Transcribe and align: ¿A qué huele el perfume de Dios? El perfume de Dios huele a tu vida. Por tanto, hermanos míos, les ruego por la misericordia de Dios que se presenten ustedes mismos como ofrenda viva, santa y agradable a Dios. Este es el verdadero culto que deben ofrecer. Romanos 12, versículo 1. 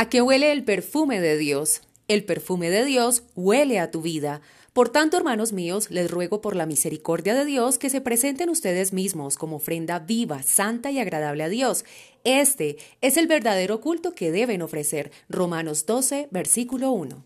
¿A 0.00 0.08
qué 0.08 0.22
huele 0.22 0.52
el 0.52 0.62
perfume 0.62 1.20
de 1.20 1.36
Dios? 1.36 1.80
El 2.06 2.24
perfume 2.24 2.70
de 2.70 2.84
Dios 2.84 3.24
huele 3.34 3.80
a 3.80 3.90
tu 3.90 4.00
vida. 4.00 4.42
Por 4.72 4.90
tanto, 4.90 5.16
hermanos 5.16 5.52
míos, 5.52 5.90
les 5.90 6.08
ruego 6.08 6.40
por 6.40 6.54
la 6.54 6.66
misericordia 6.66 7.34
de 7.34 7.44
Dios 7.44 7.78
que 7.78 7.90
se 7.90 8.00
presenten 8.00 8.48
ustedes 8.48 8.92
mismos 8.92 9.36
como 9.36 9.56
ofrenda 9.56 9.98
viva, 9.98 10.44
santa 10.44 10.92
y 10.92 11.00
agradable 11.00 11.42
a 11.42 11.48
Dios. 11.48 11.84
Este 12.22 12.76
es 13.00 13.16
el 13.16 13.26
verdadero 13.26 13.80
culto 13.80 14.14
que 14.14 14.30
deben 14.30 14.62
ofrecer. 14.62 15.10
Romanos 15.28 15.84
12, 15.84 16.28
versículo 16.30 16.92
1. 16.92 17.24